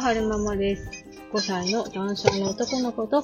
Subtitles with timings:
[0.00, 1.04] 春ママです。
[1.30, 3.22] 5歳の男性の男の子と、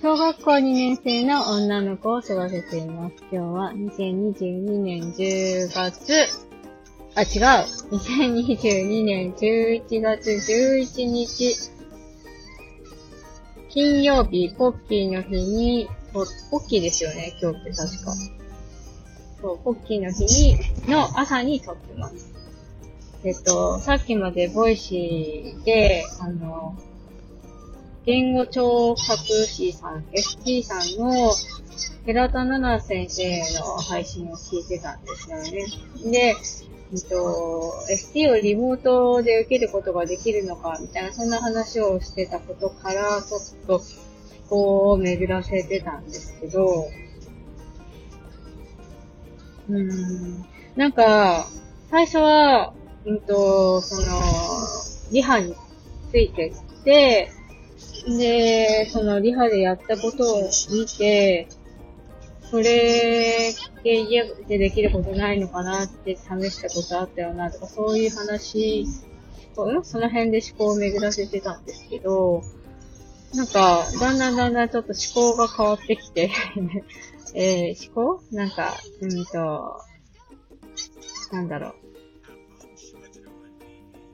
[0.00, 3.16] 小学校2年生の女の子を育てています。
[3.30, 6.14] 今日は2022年10月、
[7.14, 7.66] あ、違う。
[7.92, 11.54] 2022年11月11日、
[13.68, 18.14] 金曜日、ポッキーの日に、ポッキーですよね、今日って確か。
[19.42, 20.58] そう、ポッキーの日に、
[20.90, 22.33] の朝に撮ってます。
[23.24, 26.76] えっと、さっきまで Voicy で、あの、
[28.04, 31.32] 言語聴覚士さん、ST さんの
[32.04, 35.50] 寺田奈々先生の配信を聞いてたんですよね。
[36.10, 36.36] で、
[36.92, 43.80] えっと、ST をリモートで受けることができるのか、みたいな、そんな話をしてたことから、ちょっと、
[44.50, 46.88] こう、巡らせてたんですけど、
[49.70, 50.44] うーん、
[50.76, 51.46] なんか、
[51.90, 52.74] 最初は、
[53.06, 54.20] うんと、その、
[55.12, 55.54] リハに
[56.10, 57.30] ついてって、
[58.06, 61.48] で、そのリハでやったことを見て、
[62.50, 68.86] それで家でできることないのかなって試したことあったよなとか、そういう話
[69.56, 72.42] を、その辺で思考を巡らせてたんですけど、
[73.34, 76.30] なんか、だんだんだんだんちょっと思考が変わってきて
[77.34, 78.22] えー、思考？
[78.30, 79.80] なんか、うんと、
[81.32, 81.83] なんだろう。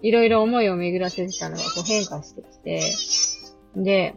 [0.03, 2.81] いろいろ思いを巡らせてたのがこう変化してきて、
[3.77, 4.15] で、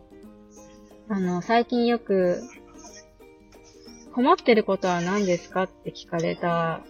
[1.09, 2.41] あの、最近よく、
[4.13, 6.81] 困ってることは何ですかって聞かれた、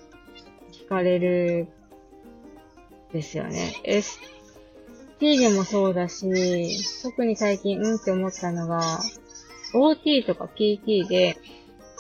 [0.71, 1.67] 聞かれる、
[3.13, 3.73] ですよね。
[3.85, 8.99] ST でもそうだし、特に最近うんって思ったのが、
[9.73, 11.37] OT とか PT で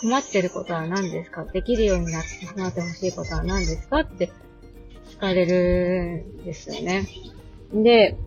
[0.01, 1.45] 困ってることは何ですか？
[1.45, 2.23] できるようになっ
[2.73, 3.99] てほしいことは何ですか？
[4.01, 4.31] って
[5.15, 7.07] 聞かれるんですよね。
[7.73, 8.17] で、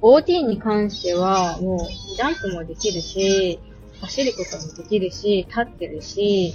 [0.00, 1.78] OT に関しては、もう、
[2.16, 3.60] ジャンプもできるし、
[4.00, 6.54] 走ることもできるし、立ってるし、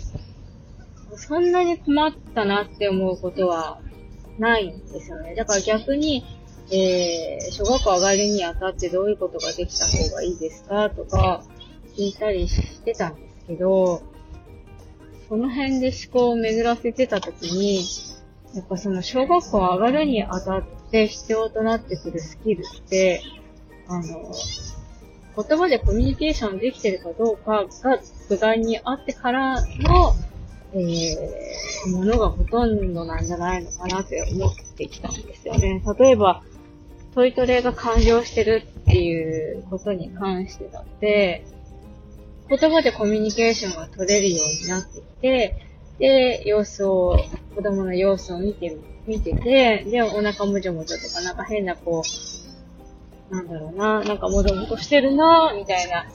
[1.16, 3.80] そんなに困ったなって思うことは
[4.38, 5.34] ないんですよね。
[5.36, 6.26] だから逆に、
[6.72, 11.42] えー、小学校上がるにあたってどういうことができた方がいいですかとか
[11.96, 14.04] 聞いたりしてたんですけど、
[15.30, 17.86] その辺で思考を巡らせてたときに、
[18.57, 23.22] やっぱその小学校上がるにあたって必要となってくるスキルって、
[23.88, 24.03] あの、
[25.35, 30.16] 言葉でコミュニケーションできてるかどうかが具体にあってからの、
[30.73, 35.84] えー、ものがほとんどなんじゃないのかなって思ってきたんですよね。
[36.00, 36.41] 例えば、
[37.13, 41.45] 問いトレが完了してるっていうことに関してだって、
[42.50, 45.62] 言葉でコミュニケーションが取れるようになってきて、
[46.00, 47.19] で、様子を、
[47.57, 52.03] 子供の様子を見て、見てて、で、お腹もじょもじょとか、なんか変なこ
[53.31, 56.06] う、なんだろうな、なんかもぞもとしてるなみたいな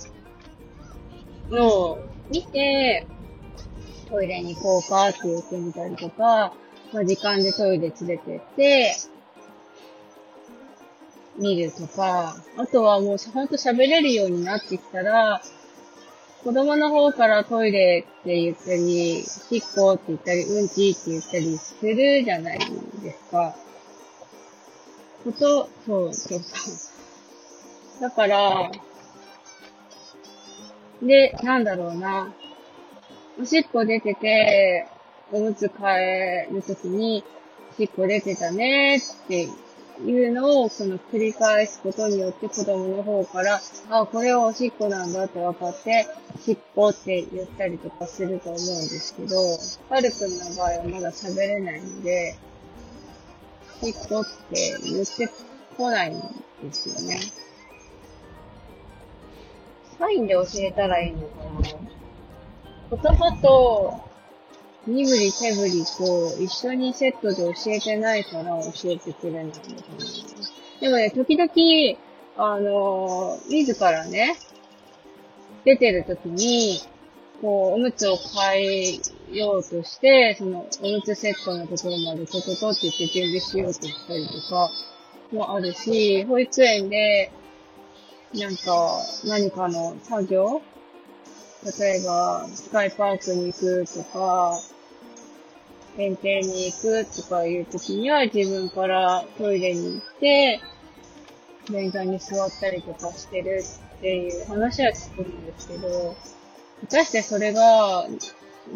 [1.50, 1.98] のを
[2.30, 3.08] 見て、
[4.08, 6.54] トイレに行こうかって言ってみたりとか、
[6.92, 8.94] まあ、時間でトイレ連れてって、
[11.36, 15.42] 見るとか、あとはもうほんと喋れるようになってきたら、
[16.44, 23.54] 子供の方からトイレって言ったり、しっこって言ったり、うんちって言ったりするじゃないですか。
[25.22, 26.78] こと、そう、そうそ
[27.98, 28.00] う。
[28.00, 28.72] だから、
[31.00, 32.32] で、なんだろうな。
[33.40, 34.88] おしっこ出てて、
[35.30, 37.22] おむつ替えるときに、
[37.76, 39.48] しっこ出てたねって
[40.00, 43.60] いうのを、その繰り返すことによって子供の方から、
[43.90, 46.06] あ、これはおしっこなんだって分かって、
[46.44, 49.36] しっこって言ったりとかすると思うんですけど、
[49.88, 52.36] はるくんの場合はまだ喋れないんで、
[53.82, 55.28] しっこって言って
[55.76, 56.20] こないん
[56.62, 57.20] ですよね。
[59.98, 61.68] サインで教えたらいいのかな
[62.90, 64.11] 言葉と
[64.86, 69.64] 身振り手振りと一緒にセットで教えてないから教えてくれないのかな。
[70.80, 71.98] でもね、時々、
[72.36, 74.36] あのー、自らね、
[75.64, 76.80] 出てる時に、
[77.40, 79.00] こう、おむつを変え
[79.32, 84.70] ようとして、その、おむつセットのところまでトトトって言って準備しようとしたりとか
[85.30, 87.30] もあるし、保育園で、
[88.34, 90.62] なんか、何かの作業
[91.64, 94.58] 例えば、スカイパークに行くとか、
[95.98, 100.60] 園庭に行くとかいう時には自分からトイレに行って、
[101.70, 103.62] 便座に座ったりとかしてる
[103.98, 106.16] っていう話は聞くんですけど、
[106.80, 108.06] 果たしてそれが、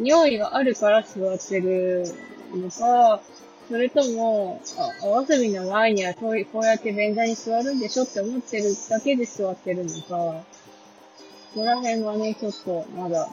[0.03, 2.05] 尿意があるから座ってる
[2.55, 3.21] のか、
[3.69, 10.45] それとも、あ、おわさびの前にはこうこうやって便座に座るんでしょって思ってるだけで座ってるのか、こ
[11.57, 13.29] こら辺はね、ちょっとまだ、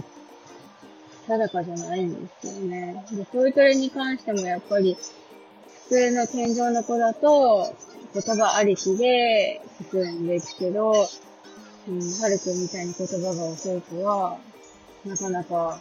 [1.27, 3.05] 定かじゃないんですよね。
[3.11, 4.97] で、トイトレに関してもやっぱり、
[5.85, 7.73] 普通の天井の子だと、
[8.13, 9.61] 言葉ありきで
[9.91, 10.91] 進んでいくけど、
[11.87, 14.37] うん、はるくんみたいに言葉が遅い子は、
[15.05, 15.79] なかなか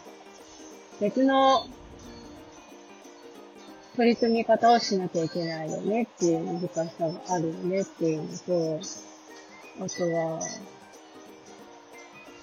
[0.99, 1.65] 別の
[3.95, 8.79] 取り組み方をしなきゃいけないよねっていう難しさがあるよねっていうのと、
[9.79, 10.41] あとは、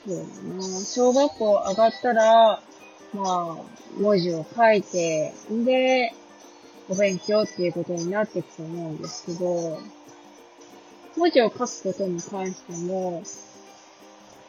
[0.06, 0.22] そうだ
[0.56, 2.62] な、小学校上がったら、
[3.14, 3.56] まあ、
[3.98, 6.12] 文字を書いて、んで、
[6.88, 9.80] お勉強っていうことになっていくと思うんですけど、
[11.16, 13.22] 文字を書くことに関しても、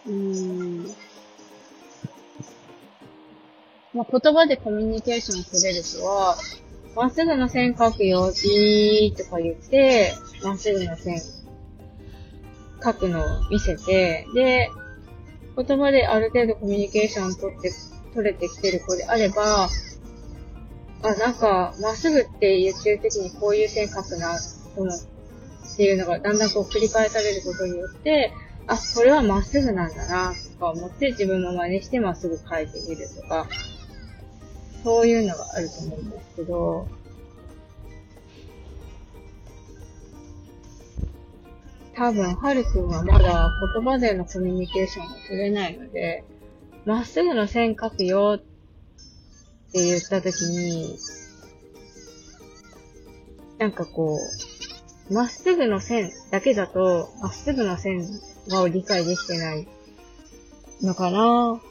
[0.08, 0.86] うーん、
[3.94, 6.38] まあ、言葉でコミュニケーション取れる人は、
[6.96, 11.20] まっすぐの線書くよ、じーとか言って、まっすぐの線
[12.84, 14.70] 書くのを見せて、で、
[15.56, 17.72] 言葉である程度コミュニケーション取って、
[18.14, 19.70] 取れてきてる子であれば、
[21.04, 24.38] あ、なんか、まっすぐって言ってる時にこういう線書くな、
[24.76, 28.32] と思っていうのがだんだんこう繰り返されることによって、
[28.68, 33.48] あ、これはまっすぐなんだな、とか思って自分も真似してまっすぐ書いてみるとか、
[34.84, 36.88] そういうのがあると思うんですけど、
[41.96, 46.24] 多分、はるくんはまだ言葉でのコミュニケーションが取れないので、
[46.86, 50.98] まっすぐの線書くよって言ったときに、
[53.60, 54.18] なんかこ
[55.10, 58.08] う、まっすぐの線だけだと、まっすぐの線
[58.54, 59.68] を理解できてない
[60.82, 61.62] のかな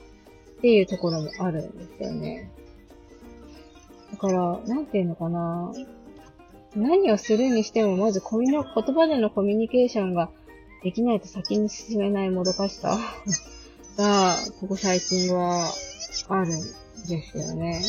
[0.59, 2.51] っていうところもあるんですよね。
[4.13, 5.73] だから、なんていうのかな。
[6.77, 10.31] 何をするにしても、まずコミュ言葉でのコミュニケーションが
[10.85, 12.97] できないと先に進めないもどかしさ
[14.01, 15.71] が、ここ最近は
[16.29, 16.61] あるん
[17.07, 17.83] ですよね。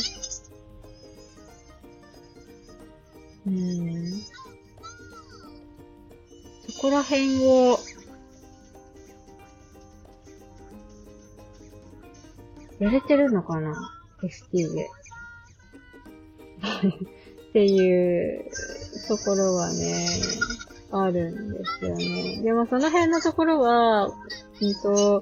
[3.48, 4.12] うん。
[6.70, 7.80] そこら辺を、
[12.80, 13.74] やれてるのかな
[14.22, 14.90] ?ST で。
[17.50, 18.52] っていう
[19.08, 20.08] ところはね、
[20.92, 22.42] あるんですよね。
[22.42, 25.22] でもその辺のところは、うんと、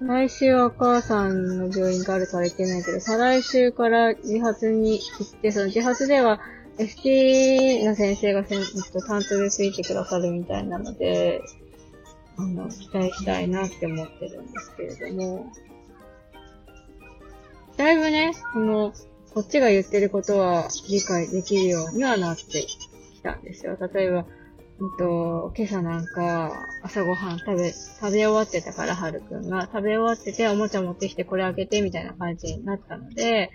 [0.00, 6.40] 来週お母さんの病院があるから行けないけど、再来週から自発に行って、その自発では
[6.78, 8.60] FT の先生がせん
[8.92, 11.42] と担当でついてくださるみたいなので、
[12.36, 15.52] あの、期待したいなって思ってるんですけれども、
[17.76, 18.92] だいぶね、この、
[19.34, 22.78] こっちが言ってることは理解できるようにはなってき
[23.22, 23.76] たんですよ。
[23.92, 24.24] 例えば、
[24.80, 33.50] うんと、今朝なんか、朝ごはん食べ、食べ終わってたから、はるくんが、食べ終わってて、おもちゃ持ってきてこれ開けて、みたいな感じになったので、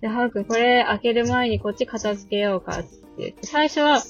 [0.00, 2.88] で、はるくん、これ開ける前にこっち片付けようかって
[3.18, 4.02] 言って、最初は、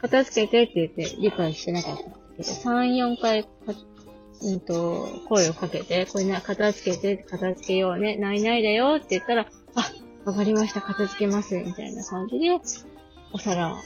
[0.00, 3.48] 片付けてって言って理解してなかったんですけど、3、4回、
[4.42, 9.90] うんと、声をかけて、これな、片付けて、片付けようね、ないないだよって言ったら、あ、
[10.24, 12.60] わかりました、片付けます、みたいな感じで、
[13.32, 13.76] お皿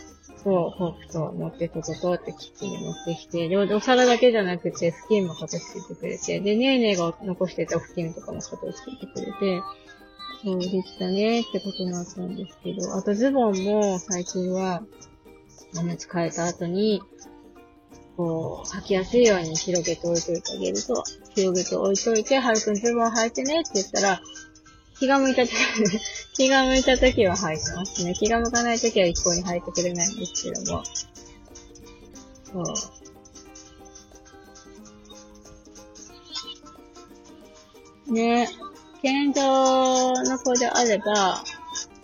[0.43, 9.63] とフォークと持ってことってキッチンに持ってきて、で、お皿だけじゃなくて、布巾も片付けてくれて、で、ねーねーが残してた布巾とかも片付けてくれて、
[10.43, 14.83] そうできたねってことになったんですけど、あとズボンも最近は、
[15.79, 17.03] おむつ替えた後に、
[18.17, 21.05] こう、履きやすいように広げて置いといてあげると、
[21.35, 24.21] 広げて置いといて、はるくんズボン履いてねって言ったら、
[25.01, 25.55] 気が向いた時、
[26.35, 28.13] 気が向いた時は履いてますね。
[28.13, 30.85] 気が向かない時は一向に履いてくれないんですけども。
[32.53, 32.63] そ
[38.09, 38.13] う。
[38.13, 38.49] ね
[39.01, 41.45] 健常の子であれば、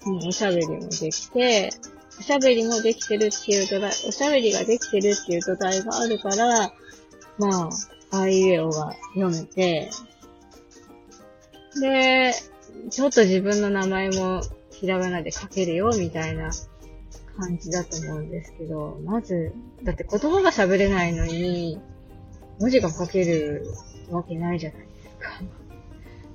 [0.07, 1.71] うん、おしゃべりもできて、
[2.19, 6.73] おしゃべりもできてるっていう土台、おしゃべりができてるっていう土台があるから、
[7.37, 7.69] ま
[8.11, 9.91] あ、あいうえおが読めて、
[11.79, 12.33] で、
[12.91, 16.51] ちょっと自分の名前もひらがなで書けるよ、みたいな
[17.37, 19.53] 感じだと思うんですけど、まず、
[19.83, 21.81] だって言葉が喋れないのに、
[22.61, 23.67] 文字が書ける
[24.11, 25.43] わけないじゃないですか。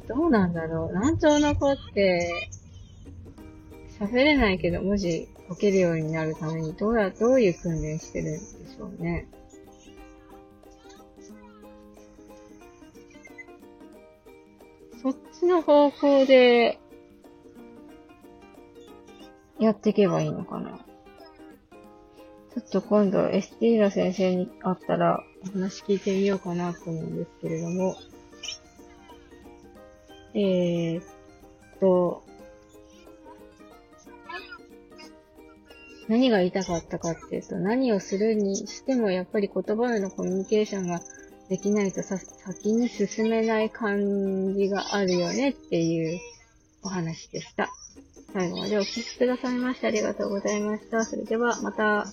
[0.13, 0.93] どうなんだろう。
[0.93, 2.29] 難聴の子って、
[4.00, 9.27] 喋れないけど文字書けるようになるためにどうや、どういう訓練してるんでしょうね。
[15.41, 16.79] ちの方向で、
[19.60, 20.79] やっていけばいいのかな。
[22.53, 27.95] ちょっと今度、エスティーラ先生に会ったら、お話聞いてみようかなと思うんですけれども、
[30.36, 31.03] えー、っ
[31.79, 32.24] と、
[36.07, 41.01] 何が言いたかったかっていうと、何をするにしてもやっぱり言葉でのコミュニケーションが
[41.51, 46.17] できないとさ先に進めない感じがあるよねっていう
[46.81, 47.70] お話でした。
[48.31, 51.03] 最後までお聴きくださいましてありがとうございました。
[51.03, 52.08] それではまた。